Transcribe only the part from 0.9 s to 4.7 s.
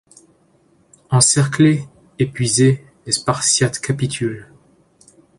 Encerclés, épuisés, les Spartiates capitulent.